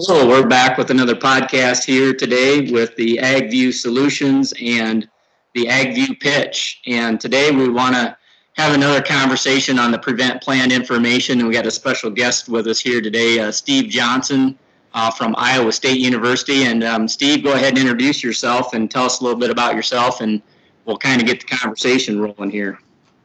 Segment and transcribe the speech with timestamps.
[0.00, 5.08] So we're back with another podcast here today with the AgView Solutions and
[5.54, 6.82] the AgView Pitch.
[6.88, 8.16] And today we want to
[8.54, 11.38] have another conversation on the prevent plant information.
[11.38, 14.58] And we got a special guest with us here today, uh, Steve Johnson
[14.94, 16.64] uh, from Iowa State University.
[16.64, 19.76] And um, Steve, go ahead and introduce yourself and tell us a little bit about
[19.76, 20.42] yourself, and
[20.86, 22.80] we'll kind of get the conversation rolling here.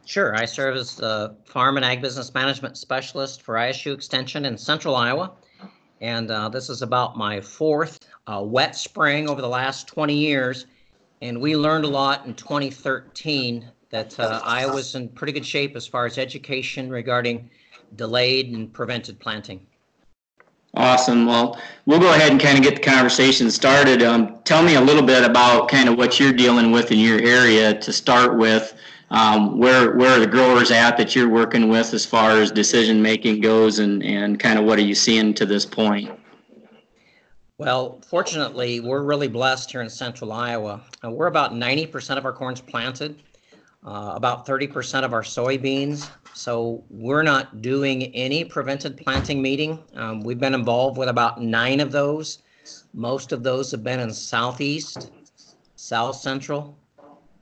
[0.06, 0.36] Sure.
[0.36, 4.94] I serve as the Farm and Ag Business Management Specialist for ISU Extension in Central
[4.94, 5.32] Iowa.
[6.00, 10.66] And uh, this is about my fourth uh, wet spring over the last 20 years.
[11.22, 15.86] And we learned a lot in 2013 that uh, Iowa's in pretty good shape as
[15.86, 17.50] far as education regarding
[17.96, 19.66] delayed and prevented planting.
[20.74, 21.26] Awesome.
[21.26, 24.02] Well, we'll go ahead and kind of get the conversation started.
[24.02, 27.20] Um, tell me a little bit about kind of what you're dealing with in your
[27.20, 28.74] area to start with
[29.10, 33.02] um, where where are the growers at that you're working with as far as decision
[33.02, 36.10] making goes, and and kind of what are you seeing to this point?
[37.58, 40.80] Well, fortunately, we're really blessed here in central Iowa.
[41.04, 43.22] Uh, we're about 90% of our corn's planted,
[43.86, 46.08] uh, about 30% of our soybeans.
[46.32, 49.78] So we're not doing any prevented planting meeting.
[49.94, 52.38] Um, we've been involved with about nine of those.
[52.94, 55.10] Most of those have been in southeast,
[55.76, 56.78] south central,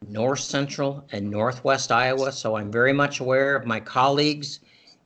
[0.07, 2.33] north central and northwest Iowa.
[2.33, 4.61] So I'm very much aware of my colleagues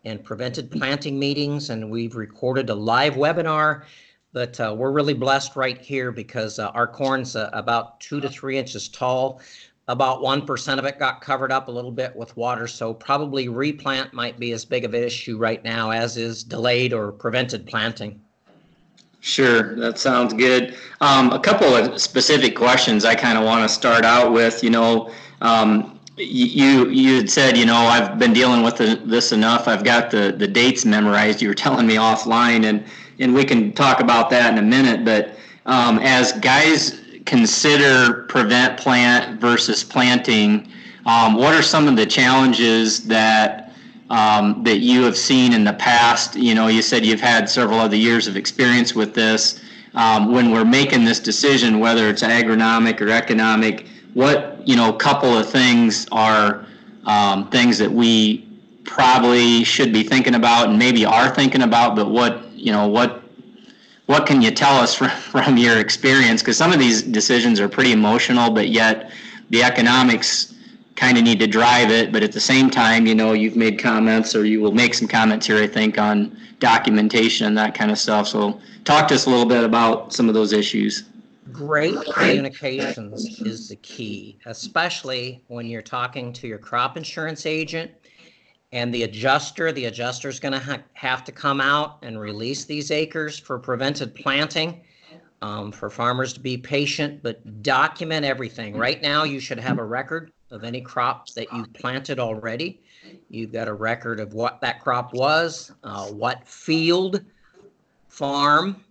[0.04, 3.84] and prevented planting meetings, and we've recorded a live webinar.
[4.32, 8.28] But uh, we're really blessed right here because uh, our corn's uh, about two to
[8.28, 9.40] three inches tall.
[9.88, 14.14] About 1% of it got covered up a little bit with water, so probably replant
[14.14, 18.20] might be as big of an issue right now as is delayed or prevented planting.
[19.24, 20.76] Sure, that sounds good.
[21.00, 24.64] Um, a couple of specific questions I kind of want to start out with.
[24.64, 29.30] You know, um, you you had said, you know, I've been dealing with the, this
[29.30, 29.68] enough.
[29.68, 31.40] I've got the the dates memorized.
[31.40, 32.84] You were telling me offline, and
[33.20, 35.04] and we can talk about that in a minute.
[35.04, 40.68] But um, as guys consider prevent plant versus planting,
[41.06, 43.61] um, what are some of the challenges that
[44.12, 46.36] um, that you have seen in the past?
[46.36, 49.60] You know, you said you've had several other years of experience with this.
[49.94, 55.36] Um, when we're making this decision, whether it's agronomic or economic, what you know, couple
[55.36, 56.66] of things are
[57.06, 58.46] um, things that we
[58.84, 63.22] probably should be thinking about and maybe are thinking about, but what you know, what
[64.06, 66.42] what can you tell us from, from your experience?
[66.42, 69.10] Because some of these decisions are pretty emotional, but yet
[69.48, 70.52] the economics
[70.96, 73.78] kind of need to drive it, but at the same time, you know, you've made
[73.78, 77.90] comments or you will make some comments here, I think, on documentation and that kind
[77.90, 78.28] of stuff.
[78.28, 81.04] So talk to us a little bit about some of those issues.
[81.50, 87.90] Great communications is the key, especially when you're talking to your crop insurance agent
[88.70, 89.72] and the adjuster.
[89.72, 93.58] The adjuster is going to ha- have to come out and release these acres for
[93.58, 94.82] prevented planting.
[95.40, 98.76] Um, for farmers to be patient, but document everything.
[98.76, 102.80] Right now, you should have a record of any crops that you've planted already.
[103.30, 107.24] You've got a record of what that crop was, uh, what field,
[108.08, 108.84] farm,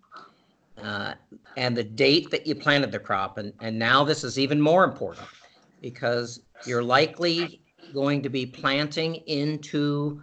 [0.82, 1.14] uh,
[1.56, 3.38] and the date that you planted the crop.
[3.38, 5.28] And, and now this is even more important
[5.82, 7.62] because you're likely
[7.94, 10.22] going to be planting into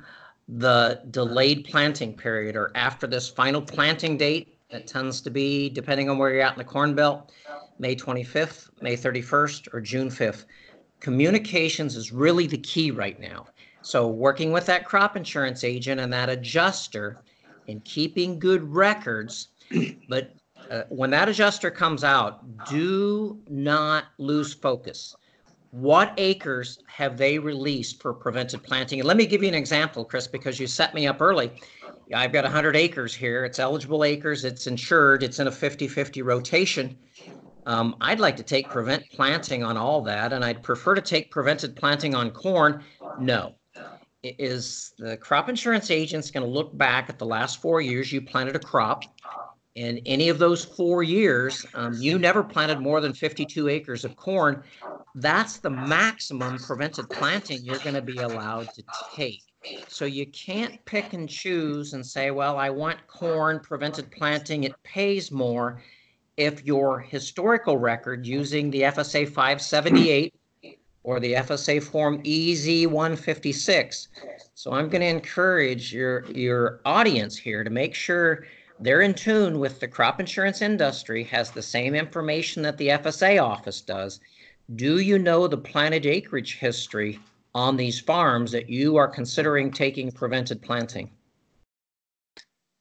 [0.49, 4.55] the delayed planting period or after this final planting date.
[4.71, 7.33] That tends to be, depending on where you're at in the Corn Belt,
[7.79, 10.45] May 25th, May 31st, or June 5th
[11.01, 13.47] communications is really the key right now.
[13.83, 17.23] So, working with that crop insurance agent and that adjuster
[17.69, 19.49] and keeping good records.
[20.09, 20.35] But
[20.71, 25.15] uh, when that adjuster comes out, do not lose focus.
[25.71, 29.01] What acres have they released for prevented planting?
[29.01, 31.53] And let me give you an example, Chris, because you set me up early.
[32.15, 33.45] I've got 100 acres here.
[33.45, 36.97] It's eligible acres, it's insured, it's in a 50 50 rotation.
[37.69, 41.31] Um, I'd like to take prevent planting on all that, and I'd prefer to take
[41.31, 42.83] prevented planting on corn.
[43.21, 43.57] No.
[44.23, 48.23] Is the crop insurance agent's going to look back at the last four years you
[48.23, 49.05] planted a crop?
[49.75, 54.17] In any of those four years, um, you never planted more than 52 acres of
[54.17, 54.63] corn.
[55.15, 58.83] That's the maximum prevented planting you're going to be allowed to
[59.15, 59.43] take.
[59.89, 64.75] So you can't pick and choose and say, well, I want corn prevented planting, it
[64.85, 65.83] pays more
[66.39, 70.33] if your historical record using the FSA 578
[71.03, 74.09] or the FSA form EZ 156.
[74.55, 78.47] So I'm going to encourage your your audience here to make sure
[78.79, 83.43] they're in tune with the crop insurance industry has the same information that the FSA
[83.43, 84.21] office does.
[84.77, 87.19] Do you know the planted acreage history
[87.53, 91.11] on these farms that you are considering taking prevented planting?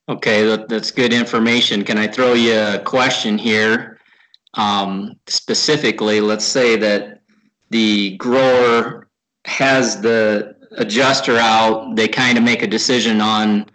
[0.10, 1.84] Okay, that, that's good information.
[1.84, 4.00] Can I throw you a question here?
[4.54, 7.22] Um, specifically, let's say that
[7.72, 9.10] the grower
[9.46, 13.66] has the adjuster out, they kind of make a decision on,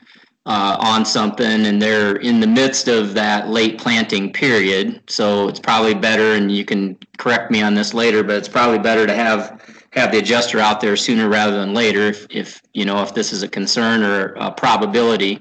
[0.46, 5.02] uh, on something and they're in the midst of that late planting period.
[5.08, 8.78] So it's probably better, and you can correct me on this later, but it's probably
[8.78, 12.86] better to have, have the adjuster out there sooner rather than later if, if, you
[12.86, 15.38] know, if this is a concern or a probability.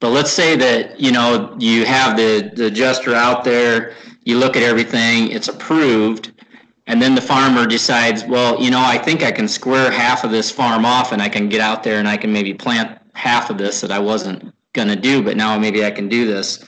[0.00, 3.94] But let's say that, you know, you have the, the adjuster out there,
[4.24, 6.32] you look at everything, it's approved,
[6.86, 10.30] and then the farmer decides, well, you know, I think I can square half of
[10.30, 13.50] this farm off and I can get out there and I can maybe plant half
[13.50, 16.64] of this that I wasn't gonna do, but now maybe I can do this.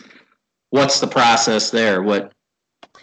[0.70, 2.02] What's the process there?
[2.02, 2.32] What,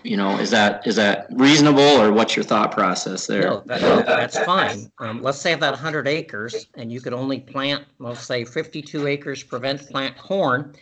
[0.05, 3.41] you know, is that, is that reasonable or what's your thought process there?
[3.41, 4.91] No, that, that's fine.
[4.99, 9.41] Um, let's say that hundred acres and you could only plant, let's say fifty-two acres
[9.43, 10.75] prevent plant corn.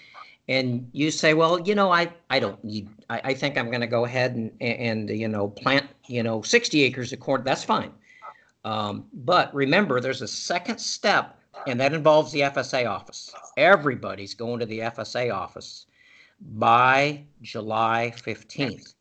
[0.50, 3.88] And you say, well, you know, I, I don't need, I, I think I'm gonna
[3.88, 7.92] go ahead and, and, you know, plant, you know, sixty acres of corn, that's fine.
[8.66, 13.34] Um, but remember, there's a second step and that involves the FSA office.
[13.56, 15.86] Everybody's going to the FSA office
[16.56, 18.94] by July fifteenth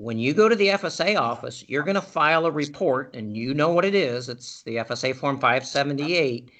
[0.00, 3.52] when you go to the FSA office, you're going to file a report, and you
[3.52, 4.28] know what it is.
[4.28, 6.52] It's the FSA Form 578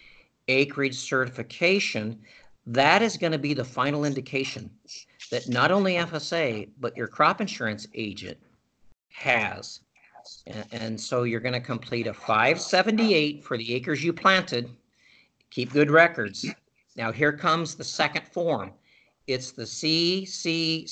[0.48, 2.18] acreage certification.
[2.66, 4.68] That is going to be the final indication
[5.30, 8.38] that not only FSA, but your crop insurance agent
[9.10, 9.80] has.
[10.72, 14.68] And, so you're going to complete a 578 for the acres you planted.
[15.50, 16.44] Keep good records.
[16.96, 18.72] Now, here comes the second form.
[19.26, 20.88] It's the CCC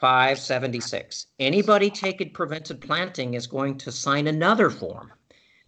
[0.00, 1.26] 576.
[1.38, 5.12] Anybody taking prevented planting is going to sign another form.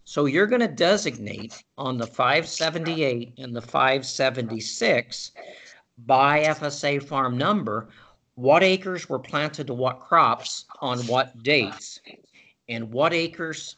[0.03, 5.31] So you're going to designate on the 578 and the 576
[6.05, 7.89] by FSA farm number
[8.35, 11.99] what acres were planted to what crops on what dates
[12.69, 13.75] and what acres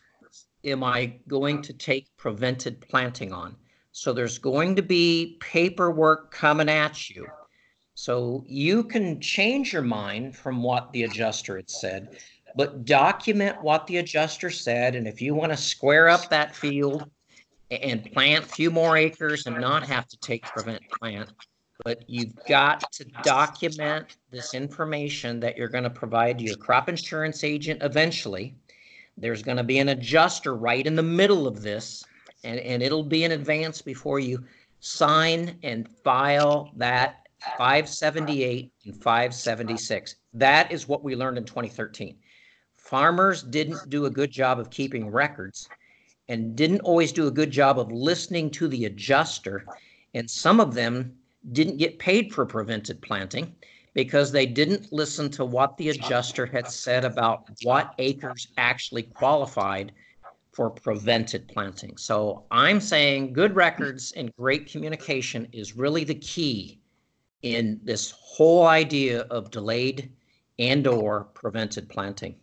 [0.64, 3.56] am I going to take prevented planting on.
[3.92, 7.28] So there's going to be paperwork coming at you.
[8.04, 12.18] So you can change your mind from what the adjuster had said,
[12.54, 14.96] but document what the adjuster said.
[14.96, 17.10] And if you want to square up that field
[17.72, 21.32] and plant a few more acres and not have to take prevent plant,
[21.86, 26.90] but you've got to document this information that you're going to provide to your crop
[26.90, 28.54] insurance agent eventually.
[29.16, 32.04] There's going to be an adjuster right in the middle of this,
[32.44, 34.44] and, and it'll be in advance before you
[34.82, 37.23] sign and file that
[37.58, 40.16] 578 and 576.
[40.34, 42.18] That is what we learned in 2013.
[42.78, 45.70] Farmers didn't do a good job of keeping records
[46.30, 49.66] and didn't always do a good job of listening to the adjuster.
[50.14, 51.14] And some of them
[51.52, 53.56] didn't get paid for prevented planting
[53.94, 59.92] because they didn't listen to what the adjuster had said about what acres actually qualified
[60.52, 61.98] for prevented planting.
[61.98, 66.80] So I'm saying good records and great communication is really the key
[67.44, 70.12] in this whole idea of delayed
[70.58, 72.36] and or prevented planting.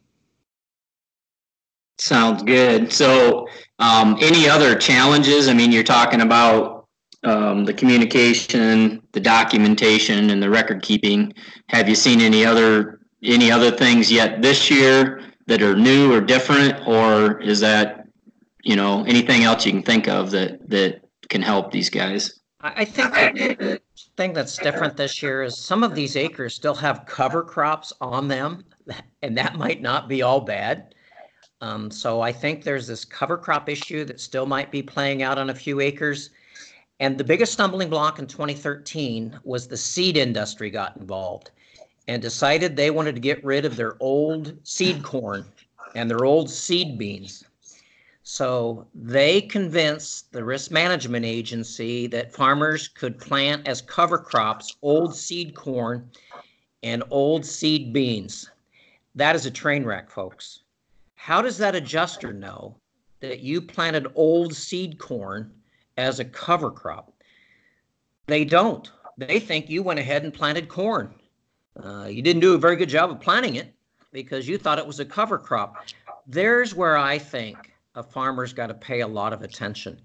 [1.98, 2.92] Sounds good.
[2.92, 3.46] So,
[3.78, 5.48] um, any other challenges?
[5.48, 6.86] I mean, you're talking about
[7.24, 11.34] um, the communication, the documentation, and the record keeping.
[11.68, 16.22] Have you seen any other any other things yet this year that are new or
[16.22, 18.06] different, or is that
[18.62, 22.40] you know anything else you can think of that that can help these guys?
[22.62, 23.80] I think
[24.20, 28.28] thing that's different this year is some of these acres still have cover crops on
[28.28, 28.62] them,
[29.22, 30.94] and that might not be all bad.
[31.62, 35.38] Um, so I think there's this cover crop issue that still might be playing out
[35.38, 36.28] on a few acres.
[36.98, 41.50] And the biggest stumbling block in 2013 was the seed industry got involved
[42.06, 45.46] and decided they wanted to get rid of their old seed corn
[45.94, 47.42] and their old seed beans.
[48.32, 55.16] So they convinced the risk management agency that farmers could plant as cover crops old
[55.16, 56.08] seed corn
[56.84, 58.48] and old seed beans.
[59.16, 60.62] That is a train wreck, folks.
[61.16, 62.76] How does that adjuster know
[63.18, 65.52] that you planted old seed corn
[65.96, 67.12] as a cover crop?
[68.28, 68.88] They don't.
[69.18, 71.12] They think you went ahead and planted corn.
[71.82, 73.74] Uh, you didn't do a very good job of planting it
[74.12, 75.84] because you thought it was a cover crop.
[76.28, 80.00] There's where I think a farmer's got to pay a lot of attention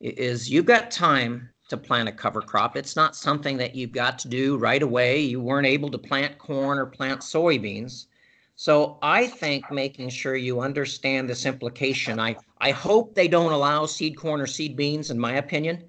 [0.00, 2.76] is you've got time to plant a cover crop.
[2.76, 5.20] It's not something that you've got to do right away.
[5.20, 8.06] You weren't able to plant corn or plant soybeans.
[8.54, 12.20] So I think making sure you understand this implication.
[12.20, 15.84] I, I hope they don't allow seed corn or seed beans, in my opinion,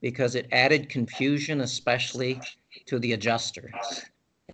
[0.00, 2.40] because it added confusion, especially
[2.86, 3.70] to the adjuster.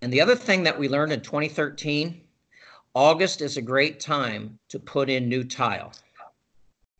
[0.01, 2.21] And the other thing that we learned in 2013
[2.93, 5.93] August is a great time to put in new tile.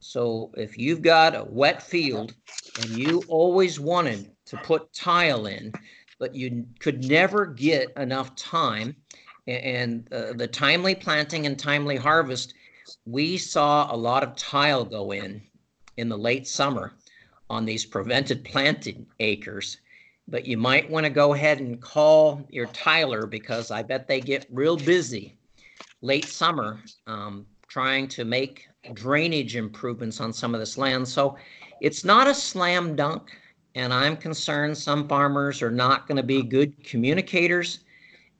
[0.02, 2.34] So if you've got a wet field
[2.80, 5.72] and you always wanted to put tile in,
[6.20, 8.96] but you could never get enough time
[9.48, 12.54] and uh, the timely planting and timely harvest,
[13.06, 15.42] we saw a lot of tile go in
[15.98, 16.94] in the late summer
[17.50, 19.78] on these prevented planting acres.
[20.28, 24.22] But you might want to go ahead and call your tiler because I bet they
[24.22, 25.38] get real busy
[26.02, 31.08] late summer um, trying to make drainage improvements on some of this land.
[31.08, 31.38] So
[31.82, 33.32] it's not a slam dunk.
[33.76, 37.80] And I'm concerned some farmers are not going to be good communicators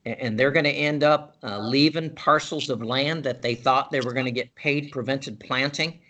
[0.04, 4.00] and they're going to end up uh, leaving parcels of land that they thought they
[4.00, 6.00] were going to get paid prevented planting,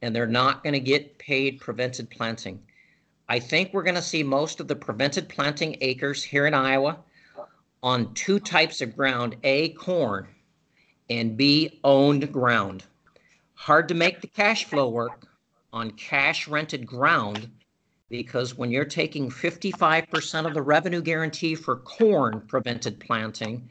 [0.00, 2.58] and they're not going to get paid prevented planting.
[3.28, 6.98] I think we're going to see most of the prevented planting acres here in Iowa
[7.82, 10.26] on two types of ground A, corn,
[11.10, 12.84] and B, owned ground.
[13.62, 15.28] Hard to make the cash flow work
[15.72, 17.48] on cash rented ground
[18.08, 23.70] because when you're taking 55% of the revenue guarantee for corn prevented planting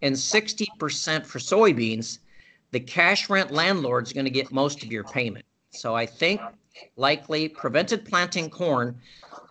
[0.00, 2.20] and 60% for soybeans,
[2.70, 5.44] the cash rent landlord's going to get most of your payment.
[5.70, 6.40] So I think
[6.94, 8.96] likely prevented planting corn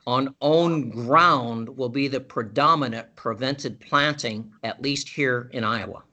[0.07, 6.03] on own ground will be the predominant prevented planting, at least here in Iowa.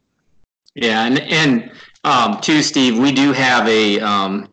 [0.80, 1.72] Yeah, and and
[2.04, 4.52] um, too, Steve, we do have a um,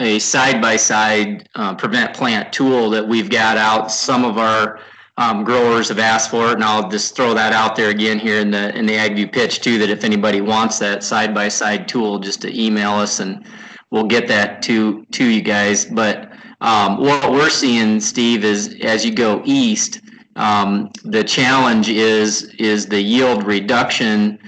[0.00, 3.90] a side-by-side uh, prevent plant tool that we've got out.
[3.90, 4.80] Some of our
[5.18, 8.40] um, growers have asked for it, and I'll just throw that out there again here
[8.40, 9.76] in the in the AgView pitch too.
[9.78, 13.44] That if anybody wants that side-by-side tool, just to email us and
[13.90, 15.84] we'll get that to to you guys.
[15.84, 16.32] But
[16.62, 20.00] um, what we're seeing, Steve, is as you go east,
[20.36, 24.38] um, the challenge is is the yield reduction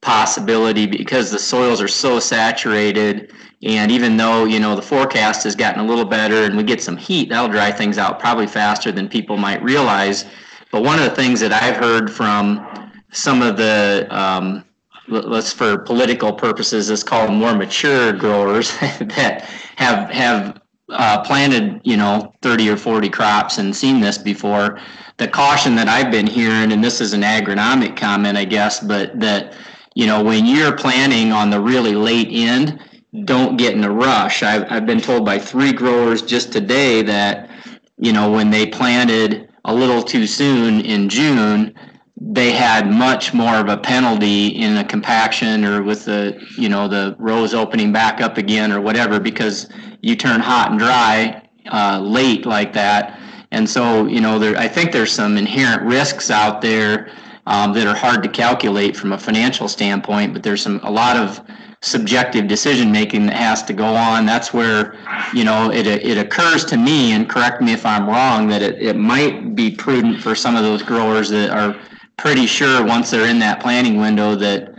[0.00, 5.56] possibility because the soils are so saturated and even though, you know, the forecast has
[5.56, 8.92] gotten a little better and we get some heat, that'll dry things out probably faster
[8.92, 10.26] than people might realize.
[10.70, 14.64] But one of the things that I've heard from some of the, um,
[15.08, 21.80] let's for political purposes, let's call them more mature growers that have, have uh, planted,
[21.82, 24.78] you know, 30 or 40 crops and seen this before.
[25.16, 29.18] The caution that I've been hearing, and this is an agronomic comment, I guess, but
[29.18, 29.56] that,
[29.98, 32.78] you know, when you're planting on the really late end,
[33.24, 34.44] don't get in a rush.
[34.44, 37.50] I've, I've been told by three growers just today that,
[37.96, 41.74] you know, when they planted a little too soon in June,
[42.16, 46.86] they had much more of a penalty in a compaction or with the, you know,
[46.86, 49.68] the rows opening back up again or whatever because
[50.00, 53.18] you turn hot and dry uh, late like that.
[53.50, 57.10] And so, you know, there, I think there's some inherent risks out there
[57.48, 61.16] um, that are hard to calculate from a financial standpoint, but there's some a lot
[61.16, 61.40] of
[61.80, 64.26] subjective decision making that has to go on.
[64.26, 64.96] That's where,
[65.32, 68.82] you know, it, it occurs to me, and correct me if I'm wrong, that it,
[68.82, 71.74] it might be prudent for some of those growers that are
[72.18, 74.74] pretty sure once they're in that planning window that,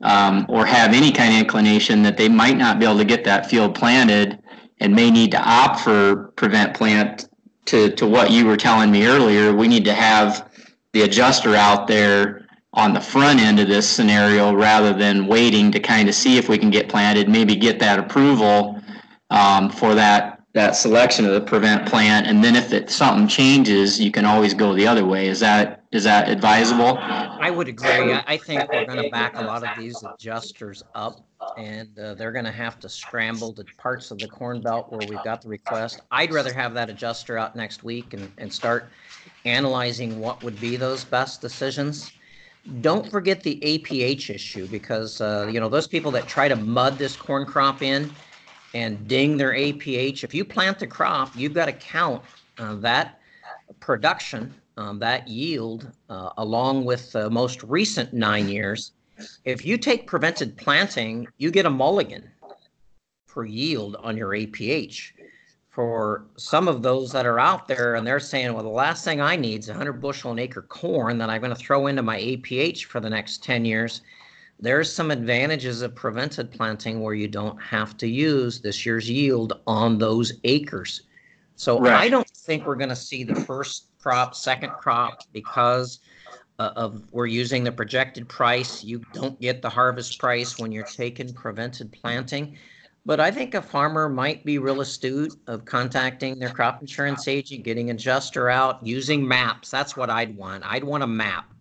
[0.00, 3.24] um, or have any kind of inclination that they might not be able to get
[3.24, 4.38] that field planted
[4.80, 7.28] and may need to opt for prevent plant
[7.66, 9.52] to, to what you were telling me earlier.
[9.54, 10.48] We need to have
[10.94, 15.80] the adjuster out there on the front end of this scenario rather than waiting to
[15.80, 18.80] kind of see if we can get planted, maybe get that approval
[19.30, 24.00] um, for that that selection of the prevent plant, and then if it something changes,
[24.00, 25.26] you can always go the other way.
[25.26, 26.96] Is that is that advisable?
[27.00, 27.88] I would agree.
[27.88, 31.26] I think we're going to back a lot of these adjusters up,
[31.58, 35.04] and uh, they're going to have to scramble to parts of the corn belt where
[35.08, 36.02] we've got the request.
[36.12, 38.90] I'd rather have that adjuster out next week and, and start
[39.44, 42.12] analyzing what would be those best decisions
[42.80, 46.96] don't forget the APH issue because uh, you know those people that try to mud
[46.98, 48.10] this corn crop in
[48.74, 50.24] and ding their APH.
[50.24, 52.22] If you plant the crop, you've got to count
[52.58, 53.20] uh, that
[53.80, 58.92] production, um, that yield, uh, along with the most recent nine years.
[59.44, 62.28] If you take prevented planting, you get a mulligan
[63.26, 65.12] for yield on your APH
[65.74, 69.20] for some of those that are out there and they're saying, well, the last thing
[69.20, 72.16] I need is 100 bushel an acre corn that I'm going to throw into my
[72.20, 74.02] APH for the next 10 years.
[74.60, 79.60] There's some advantages of prevented planting where you don't have to use this year's yield
[79.66, 81.02] on those acres.
[81.56, 81.94] So right.
[81.94, 85.98] I don't think we're going to see the first crop, second crop because
[86.60, 88.84] uh, of we're using the projected price.
[88.84, 92.56] You don't get the harvest price when you're taking prevented planting.
[93.06, 97.62] But I think a farmer might be real astute of contacting their crop insurance agent,
[97.62, 99.70] getting adjuster out, using maps.
[99.70, 100.64] That's what I'd want.
[100.64, 101.52] I'd want a map.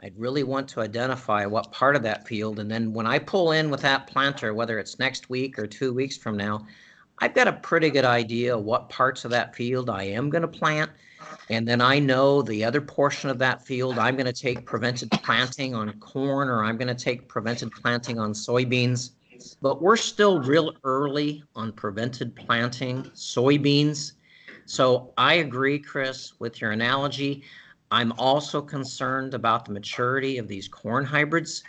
[0.00, 2.60] I'd really want to identify what part of that field.
[2.60, 5.92] And then when I pull in with that planter, whether it's next week or two
[5.92, 6.64] weeks from now,
[7.18, 10.48] I've got a pretty good idea what parts of that field I am going to
[10.48, 10.90] plant.
[11.50, 15.10] And then I know the other portion of that field, I'm going to take prevented
[15.10, 19.10] planting on corn or I'm going to take prevented planting on soybeans.
[19.60, 24.12] But we're still real early on prevented planting soybeans.
[24.66, 27.44] So I agree, Chris, with your analogy.
[27.90, 31.62] I'm also concerned about the maturity of these corn hybrids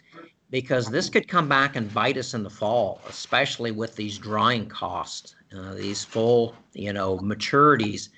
[0.50, 4.68] because this could come back and bite us in the fall, especially with these drying
[4.68, 8.10] costs, uh, these full, you know, maturities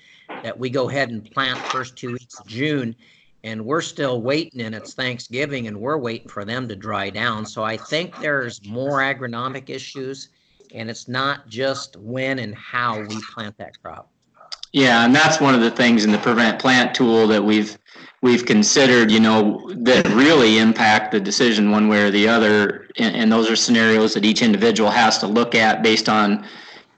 [0.42, 2.94] that we go ahead and plant first two weeks of June,
[3.44, 7.46] and we're still waiting, and it's Thanksgiving, and we're waiting for them to dry down.
[7.46, 10.30] So I think there's more agronomic issues,
[10.74, 14.10] and it's not just when and how we plant that crop.
[14.72, 17.78] Yeah, and that's one of the things in the prevent plant tool that we've
[18.20, 22.88] we've considered, you know, that really impact the decision one way or the other.
[22.98, 26.44] And, and, those are scenarios that each individual has to look at based on,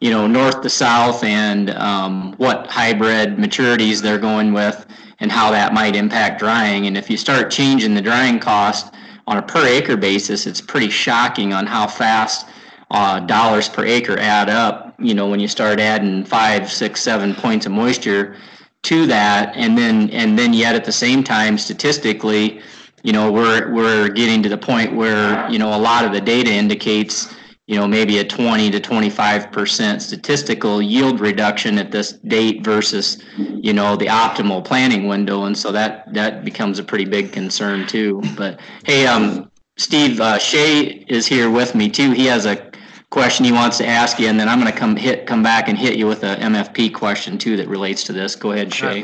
[0.00, 4.86] you know, north to south and um, what hybrid maturities they're going with
[5.20, 6.86] and how that might impact drying.
[6.86, 8.94] And if you start changing the drying cost
[9.26, 12.48] on a per acre basis, it's pretty shocking on how fast
[12.90, 14.94] uh, dollars per acre add up.
[14.98, 18.36] You know, when you start adding five, six, seven points of moisture
[18.82, 22.62] to that and then and then yet at the same time statistically
[23.02, 26.20] you know we're we're getting to the point where you know a lot of the
[26.20, 27.34] data indicates
[27.70, 33.22] you know maybe a 20 to 25 percent statistical yield reduction at this date versus
[33.38, 37.86] you know the optimal planning window and so that that becomes a pretty big concern
[37.86, 42.70] too but hey um steve uh, shay is here with me too he has a
[43.10, 45.68] question he wants to ask you, and then I'm going to come hit come back
[45.68, 48.36] and hit you with a MFP question too that relates to this.
[48.36, 49.02] Go ahead, Shay.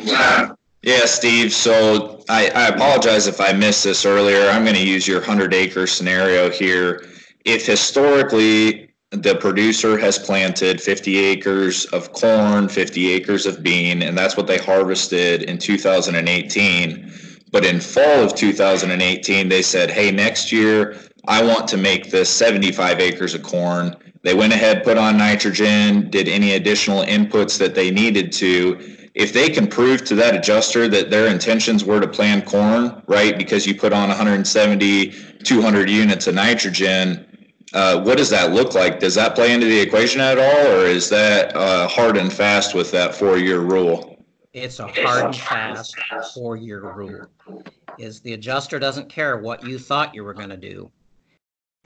[0.82, 1.52] Yeah, Steve.
[1.52, 4.48] So I, I apologize if I missed this earlier.
[4.48, 7.04] I'm going to use your 100 acre scenario here.
[7.46, 14.18] If historically the producer has planted 50 acres of corn, 50 acres of bean, and
[14.18, 17.12] that's what they harvested in 2018.
[17.52, 20.96] But in fall of 2018, they said, hey, next year
[21.28, 23.94] I want to make this 75 acres of corn.
[24.24, 28.96] They went ahead, put on nitrogen, did any additional inputs that they needed to.
[29.14, 33.38] If they can prove to that adjuster that their intentions were to plant corn, right,
[33.38, 37.22] because you put on 170, 200 units of nitrogen,
[37.72, 39.00] uh, what does that look like?
[39.00, 42.74] Does that play into the equation at all, or is that uh, hard and fast
[42.74, 44.24] with that four year rule?
[44.52, 45.96] It's a hard and fast
[46.34, 47.26] four year rule.
[47.98, 50.90] Is the adjuster doesn't care what you thought you were going to do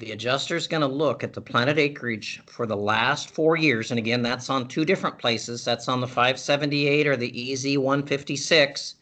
[0.00, 3.90] the adjuster is going to look at the planted acreage for the last four years.
[3.92, 5.62] And again, that's on two different places.
[5.62, 8.94] That's on the 578 or the EZ 156.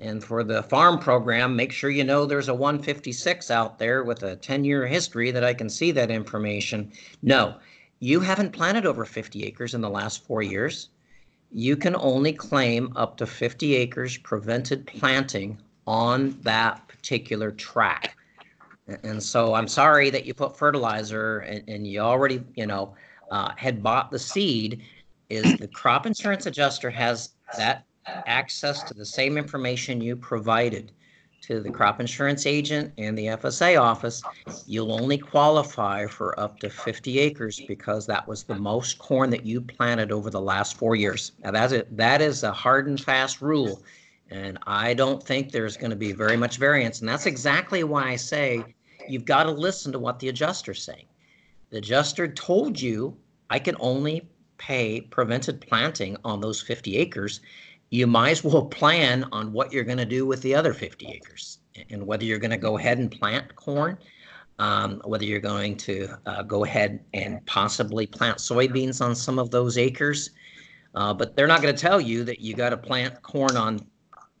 [0.00, 4.22] And for the farm program, make sure you know there's a 156 out there with
[4.22, 6.92] a 10 year history that I can see that information.
[7.22, 7.56] No,
[7.98, 10.90] you haven't planted over 50 acres in the last four years.
[11.50, 18.16] You can only claim up to 50 acres prevented planting on that particular track.
[19.02, 22.94] And so I'm sorry that you put fertilizer and, and you already, you know,
[23.30, 24.82] uh, had bought the seed.
[25.28, 27.84] Is the crop insurance adjuster has that
[28.26, 30.92] access to the same information you provided
[31.42, 34.22] to the crop insurance agent and the FSA office,
[34.66, 39.46] you'll only qualify for up to 50 acres because that was the most corn that
[39.46, 41.32] you planted over the last four years.
[41.42, 41.96] Now that's it.
[41.96, 43.82] That is a hard and fast rule.
[44.30, 47.00] And I don't think there's going to be very much variance.
[47.00, 48.62] And that's exactly why I say
[49.08, 51.06] you've got to listen to what the adjuster's saying.
[51.70, 53.16] The adjuster told you
[53.48, 57.40] I can only pay prevented planting on those 50 acres.
[57.90, 61.06] You might as well plan on what you're going to do with the other 50
[61.06, 61.58] acres
[61.90, 63.98] and whether you're going to go ahead and plant corn,
[64.58, 69.50] um, whether you're going to uh, go ahead and possibly plant soybeans on some of
[69.50, 70.30] those acres.
[70.94, 73.80] Uh, but they're not going to tell you that you got to plant corn on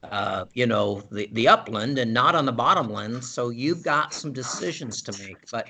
[0.04, 3.24] uh, you know, the, the upland and not on the bottomland.
[3.24, 5.36] So you've got some decisions to make.
[5.50, 5.68] But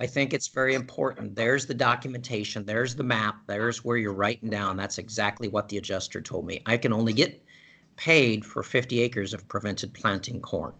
[0.00, 1.36] I think it's very important.
[1.36, 4.76] There's the documentation, there's the map, there's where you're writing down.
[4.76, 6.62] That's exactly what the adjuster told me.
[6.66, 7.42] I can only get
[7.96, 10.72] paid for 50 acres of prevented planting corn.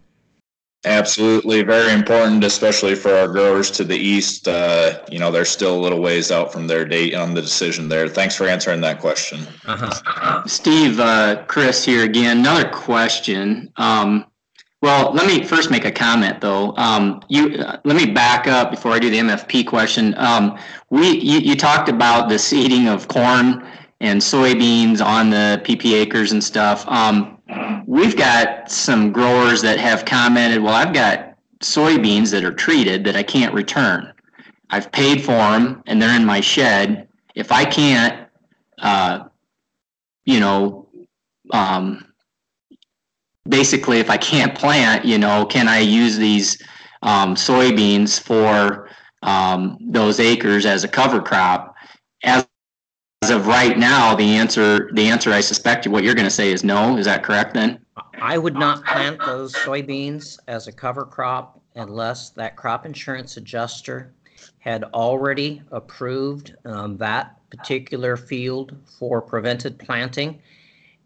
[0.85, 4.49] Absolutely, very important, especially for our growers to the east.
[4.49, 7.89] Uh, you know, they're still a little ways out from their date on the decision
[7.89, 8.09] there.
[8.09, 9.47] Thanks for answering that question.
[9.65, 10.45] Uh-huh.
[10.47, 12.39] Steve, uh, Chris here again.
[12.39, 13.73] Another question.
[13.77, 14.27] Um,
[14.83, 16.77] Well, let me first make a comment though.
[16.77, 20.13] Um, you, uh, let me back up before I do the MFP question.
[20.19, 20.59] Um,
[20.91, 23.65] we, you, you talked about the seeding of corn
[24.01, 26.85] and soybeans on the PP acres and stuff.
[26.89, 27.39] Um,
[27.87, 33.15] we've got some growers that have commented, well, I've got soybeans that are treated that
[33.15, 34.13] I can't return.
[34.71, 37.07] I've paid for them and they're in my shed.
[37.37, 38.29] If I can't,
[38.79, 39.29] uh,
[40.25, 40.89] you know,
[41.53, 42.12] um,
[43.49, 46.63] basically, if I can't plant, you know, can I use these
[47.03, 48.89] um, soybeans for
[49.23, 51.75] um, those acres as a cover crop?
[52.25, 52.47] As,
[53.23, 56.53] as of right now, the answer, the answer I suspect what you're going to say
[56.53, 56.97] is no.
[56.97, 57.79] Is that correct then?
[58.21, 64.13] I would not plant those soybeans as a cover crop unless that crop insurance adjuster
[64.59, 70.41] had already approved um, that particular field for prevented planting.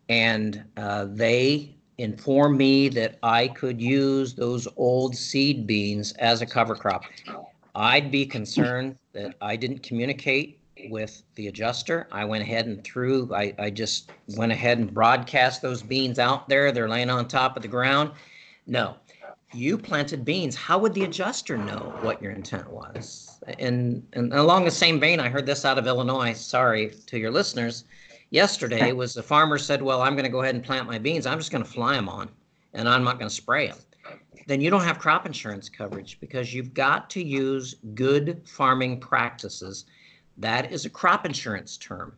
[0.08, 6.46] And uh, they informed me that I could use those old seed beans as a
[6.46, 7.04] cover crop.
[7.74, 12.06] I'd be concerned that I didn't communicate with the adjuster.
[12.12, 16.48] I went ahead and threw, I, I just went ahead and broadcast those beans out
[16.48, 16.72] there.
[16.72, 18.12] They're laying on top of the ground.
[18.66, 18.96] No,
[19.54, 20.54] you planted beans.
[20.54, 23.38] How would the adjuster know what your intent was?
[23.58, 26.32] And, and along the same vein, I heard this out of Illinois.
[26.34, 27.84] Sorry to your listeners.
[28.30, 31.26] Yesterday was the farmer said, "Well, I'm going to go ahead and plant my beans.
[31.26, 32.28] I'm just going to fly them on,
[32.74, 33.78] and I'm not going to spray them."
[34.46, 39.86] Then you don't have crop insurance coverage because you've got to use good farming practices.
[40.36, 42.16] That is a crop insurance term.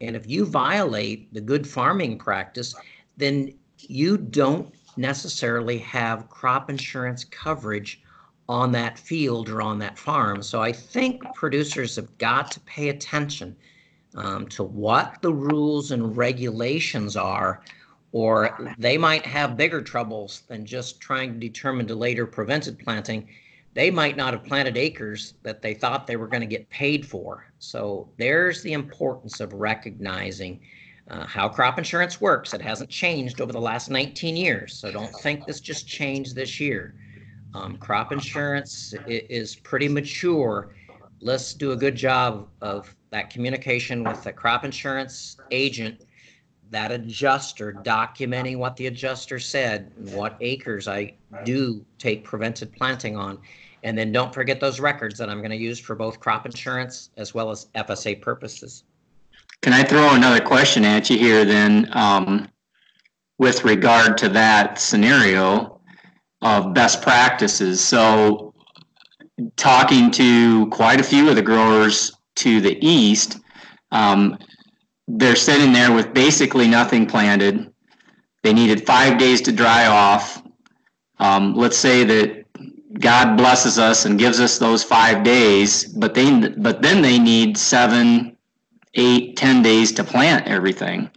[0.00, 2.74] And if you violate the good farming practice,
[3.16, 8.02] then you don't necessarily have crop insurance coverage
[8.48, 10.42] on that field or on that farm.
[10.42, 13.56] So I think producers have got to pay attention
[14.14, 17.62] um, to what the rules and regulations are,
[18.12, 23.28] or they might have bigger troubles than just trying to determine delayed or prevented planting.
[23.72, 27.06] They might not have planted acres that they thought they were going to get paid
[27.06, 27.52] for.
[27.60, 30.60] So there's the importance of recognizing
[31.08, 32.52] uh, how crop insurance works.
[32.52, 36.58] It hasn't changed over the last 19 years, so don't think this just changed this
[36.58, 36.94] year.
[37.54, 40.74] Um, crop insurance is pretty mature.
[41.20, 46.06] Let's do a good job of that communication with the crop insurance agent,
[46.70, 53.38] that adjuster documenting what the adjuster said, what acres I do take prevented planting on.
[53.82, 57.10] And then don't forget those records that I'm going to use for both crop insurance
[57.16, 58.84] as well as FSA purposes.
[59.62, 61.88] Can I throw another question at you here then?
[61.92, 62.48] Um,
[63.40, 65.80] with regard to that scenario
[66.42, 67.80] of best practices.
[67.80, 68.54] So,
[69.56, 73.38] talking to quite a few of the growers to the east,
[73.90, 74.38] um,
[75.08, 77.72] they're sitting there with basically nothing planted.
[78.42, 80.42] They needed five days to dry off.
[81.18, 82.46] Um, let's say that
[82.98, 87.56] God blesses us and gives us those five days, but they but then they need
[87.56, 88.36] seven,
[88.94, 91.10] eight, ten days to plant everything.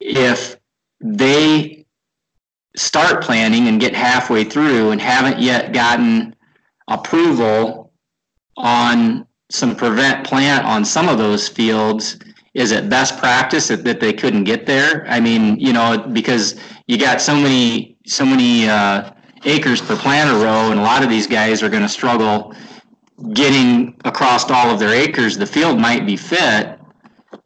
[0.00, 0.56] If
[1.00, 1.86] they
[2.76, 6.34] start planting and get halfway through and haven't yet gotten
[6.88, 7.92] approval
[8.56, 12.18] on some prevent plant on some of those fields,
[12.54, 15.06] is it best practice that, that they couldn't get there?
[15.08, 19.10] I mean, you know, because you got so many so many uh,
[19.44, 22.54] acres per planter row, and a lot of these guys are going to struggle
[23.32, 25.36] getting across all of their acres.
[25.36, 26.78] The field might be fit,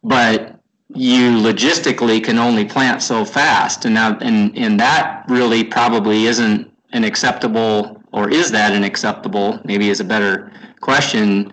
[0.02, 0.60] but
[0.94, 6.70] you logistically can only plant so fast, and now and and that really probably isn't
[6.92, 9.60] an acceptable, or is that an acceptable?
[9.64, 11.52] Maybe is a better question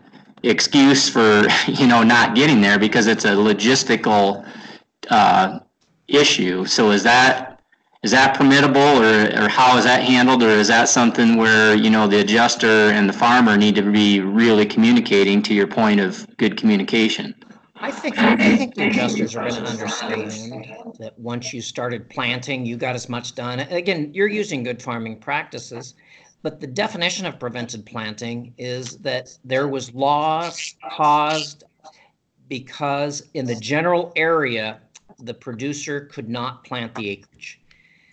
[0.50, 4.48] excuse for you know not getting there because it's a logistical
[5.10, 5.60] uh,
[6.08, 6.66] issue.
[6.66, 7.60] So is that
[8.04, 11.90] is that permittable, or or how is that handled, or is that something where you
[11.90, 16.26] know the adjuster and the farmer need to be really communicating to your point of
[16.38, 17.34] good communication?
[17.80, 20.66] I think I think the adjusters are going to understand
[21.00, 23.60] that once you started planting, you got as much done.
[23.60, 25.94] Again, you're using good farming practices
[26.42, 31.64] but the definition of prevented planting is that there was loss caused
[32.48, 34.80] because in the general area,
[35.20, 37.60] the producer could not plant the acreage.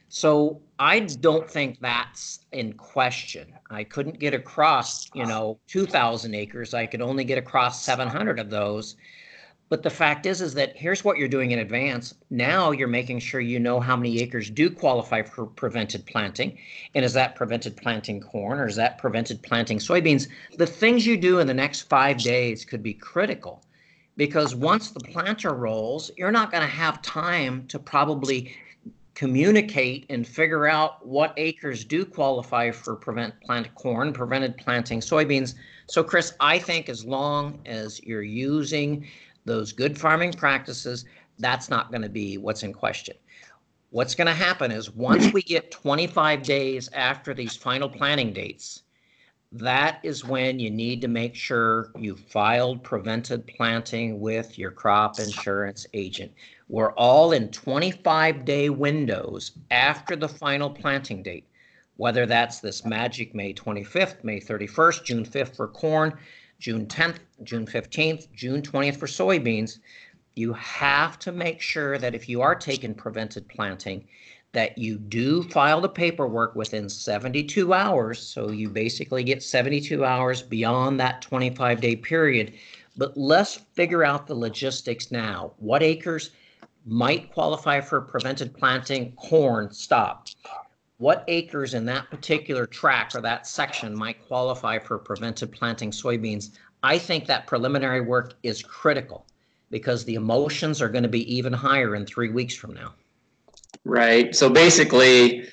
[0.09, 3.53] So I don't think that's in question.
[3.71, 6.73] I couldn't get across, you know, 2,000 acres.
[6.73, 8.97] I could only get across 700 of those
[9.69, 12.15] but the fact is, is that here's what you're doing in advance.
[12.31, 16.59] Now you're making sure you know how many acres do qualify for prevented planting.
[16.95, 20.29] And is that prevented planting corn or is that prevented planting soybeans?
[20.59, 23.63] The things you do in the next five days could be critical
[24.17, 28.55] because once the planter rolls, you're not going to have time to probably
[29.15, 35.55] communicate and figure out what acres do qualify for prevent plant corn, prevented planting soybeans.
[35.87, 39.07] So Chris, I think as long as you're using
[39.45, 41.05] those good farming practices,
[41.39, 43.17] that's not going to be what's in question.
[43.91, 48.83] What's going to happen is once we get 25 days after these final planting dates,
[49.53, 55.21] that is when you need to make sure you filed prevented planting with your crop
[55.21, 56.33] insurance agent.
[56.69, 61.47] We're all in 25 day windows after the final planting date,
[61.97, 66.19] whether that's this magic May 25th, May 31st, June 5th for corn,
[66.59, 69.79] June 10th, June 15th, June 20th for soybeans.
[70.35, 74.07] You have to make sure that if you are taking prevented planting,
[74.53, 78.21] that you do file the paperwork within 72 hours.
[78.21, 82.55] So you basically get 72 hours beyond that 25 day period.
[82.97, 85.53] But let's figure out the logistics now.
[85.59, 86.31] What acres
[86.87, 89.13] might qualify for prevented planting?
[89.13, 90.29] Corn, stop.
[91.05, 96.57] What acres in that particular tract or that section might qualify for prevented planting soybeans?
[96.83, 99.27] I think that preliminary work is critical
[99.71, 102.95] because the emotions are going to be even higher in three weeks from now.
[103.85, 104.35] Right.
[104.35, 105.47] So basically,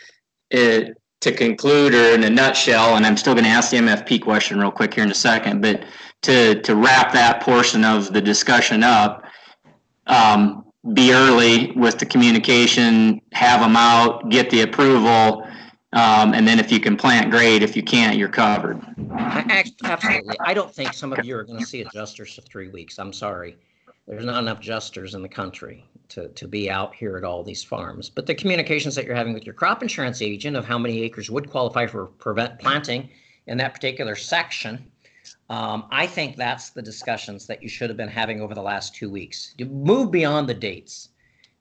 [0.52, 4.22] it, to conclude or in a nutshell, and I'm still going to ask the MFP
[4.22, 5.84] question real quick here in a second, but
[6.22, 9.26] to, to wrap that portion of the discussion up,
[10.08, 15.48] um, be early with the communication, have them out, get the approval,
[15.94, 17.64] um, and then if you can plant, great.
[17.64, 18.82] If you can't, you're covered.
[19.84, 20.38] Absolutely.
[20.40, 22.98] I don't think some of you are going to see adjusters for three weeks.
[22.98, 23.58] I'm sorry.
[24.08, 27.64] There's not enough adjusters in the country to, to be out here at all these
[27.64, 28.10] farms.
[28.10, 31.30] But the communications that you're having with your crop insurance agent of how many acres
[31.30, 33.10] would qualify for prevent planting
[33.48, 34.90] in that particular section,
[35.52, 38.96] um, I think that's the discussions that you should have been having over the last
[38.96, 39.54] two weeks.
[39.58, 41.10] You move beyond the dates.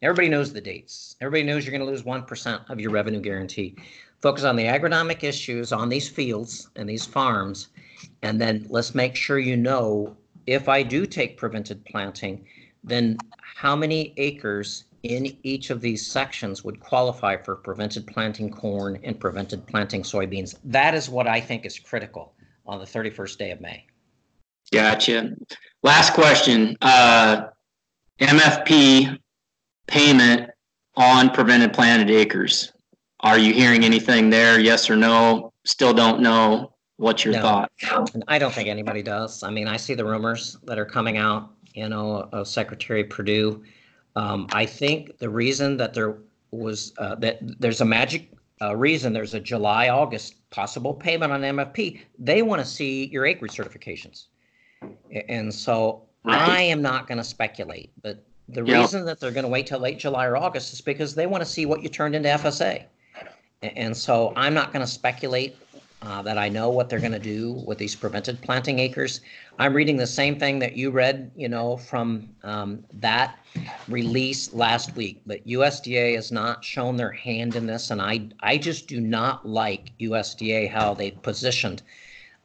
[0.00, 1.16] Everybody knows the dates.
[1.20, 3.74] Everybody knows you're going to lose 1% of your revenue guarantee.
[4.22, 7.68] Focus on the agronomic issues on these fields and these farms.
[8.22, 12.46] And then let's make sure you know if I do take prevented planting,
[12.84, 19.00] then how many acres in each of these sections would qualify for prevented planting corn
[19.02, 20.54] and prevented planting soybeans?
[20.64, 22.34] That is what I think is critical
[22.66, 23.84] on the 31st day of May.
[24.72, 25.34] Gotcha.
[25.82, 26.76] Last question.
[26.80, 27.46] Uh,
[28.20, 29.18] MFP
[29.86, 30.50] payment
[30.96, 32.72] on prevented planted acres.
[33.20, 34.60] Are you hearing anything there?
[34.60, 35.52] Yes or no?
[35.64, 36.72] Still don't know.
[36.96, 37.42] What's your no.
[37.42, 37.72] thought?
[38.28, 39.42] I don't think anybody does.
[39.42, 43.62] I mean, I see the rumors that are coming out you know, of Secretary Perdue.
[44.16, 46.18] Um, I think the reason that there
[46.50, 51.42] was uh, that there's a magic uh, reason there's a July August possible payment on
[51.42, 52.00] MFP.
[52.18, 54.26] They want to see your acreage certifications,
[55.28, 56.48] and so right.
[56.48, 57.90] I am not going to speculate.
[58.02, 61.14] But the reason that they're going to wait till late July or August is because
[61.14, 62.84] they want to see what you turned into FSA,
[63.62, 65.56] and so I'm not going to speculate
[66.02, 69.20] uh, that I know what they're going to do with these prevented planting acres.
[69.58, 73.38] I'm reading the same thing that you read, you know, from um, that
[73.88, 75.20] release last week.
[75.26, 79.46] But USDA has not shown their hand in this, and I I just do not
[79.46, 81.82] like USDA how they positioned.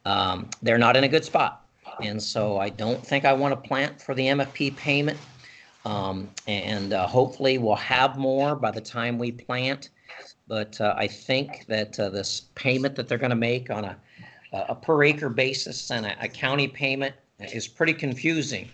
[0.04, 1.64] Um, they're not in a good spot,
[2.02, 5.18] and so I don't think I want to plant for the MFP payment.
[5.86, 9.90] Um, and uh, hopefully we'll have more by the time we plant.
[10.48, 13.96] But uh, I think that uh, this payment that they're going to make on a,
[14.52, 18.68] a per acre basis and a, a county payment is pretty confusing,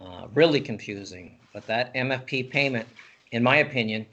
[0.00, 1.38] uh, really confusing.
[1.52, 2.86] But that MFP payment,
[3.32, 4.06] in my opinion,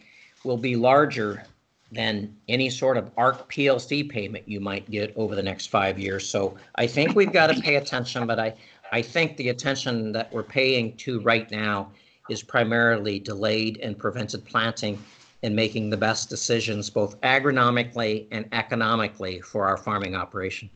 [0.44, 1.44] will be larger
[1.92, 6.28] than any sort of ARC PLC payment you might get over the next five years.
[6.28, 8.56] So I think we've got to pay attention, but I,
[8.92, 11.92] I think the attention that we're paying to right now
[12.30, 14.98] is primarily delayed and prevented planting
[15.44, 20.70] in making the best decisions, both agronomically and economically, for our farming operation.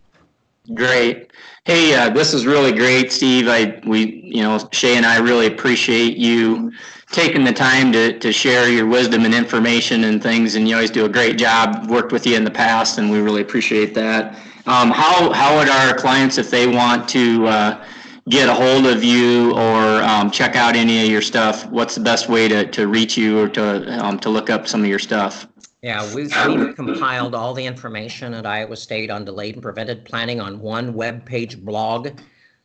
[0.73, 1.32] Great.
[1.63, 3.47] Hey, uh, this is really great, Steve.
[3.47, 6.73] I we you know Shay and I really appreciate you
[7.12, 10.91] taking the time to to share your wisdom and information and things, and you always
[10.91, 11.89] do a great job.
[11.89, 14.36] Worked with you in the past, and we really appreciate that.
[14.65, 17.86] Um, how how would our clients, if they want to uh,
[18.29, 22.01] get a hold of you or um, check out any of your stuff, what's the
[22.01, 24.99] best way to, to reach you or to um, to look up some of your
[24.99, 25.47] stuff?
[25.81, 30.41] Yeah, we've, we've compiled all the information at Iowa State on delayed and prevented planting
[30.41, 32.09] on one web page blog.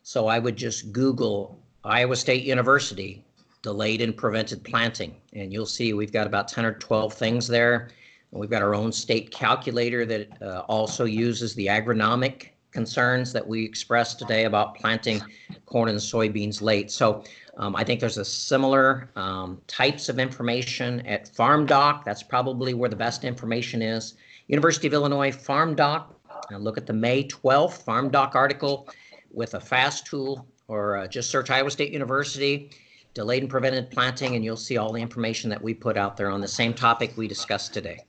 [0.01, 3.23] So I would just Google Iowa State University
[3.61, 7.89] delayed and prevented planting, and you'll see we've got about 10 or 12 things there.
[8.31, 13.47] And we've got our own state calculator that uh, also uses the agronomic concerns that
[13.47, 15.21] we expressed today about planting
[15.65, 16.91] corn and soybeans late.
[16.91, 17.23] So
[17.57, 22.03] um, I think there's a similar um, types of information at Farm Doc.
[22.03, 24.15] That's probably where the best information is.
[24.47, 26.19] University of Illinois Farm Doc.
[26.51, 28.89] Look at the May 12th Farm Doc article
[29.31, 32.69] with a fast tool or uh, just search Iowa State University
[33.13, 36.29] delayed and prevented planting and you'll see all the information that we put out there
[36.29, 37.99] on the same topic we discussed today.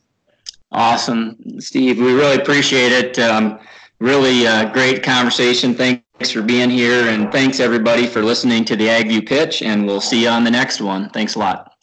[0.72, 1.98] Awesome, Steve.
[1.98, 3.18] We really appreciate it.
[3.18, 3.59] Um,
[4.04, 5.74] really uh, great conversation.
[5.74, 9.62] Thanks for being here, and thanks everybody for listening to the AgView pitch.
[9.62, 11.08] And we'll see you on the next one.
[11.10, 11.73] Thanks a lot.